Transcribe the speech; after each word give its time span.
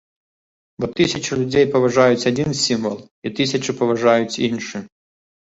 Бо 0.85 0.87
тысячы 0.99 1.37
людзей 1.41 1.65
паважаюць 1.75 2.27
адзін 2.31 2.49
сімвал, 2.63 2.97
і 3.25 3.33
тысячы 3.41 3.77
паважаюць 3.83 4.39
іншы. 4.51 4.77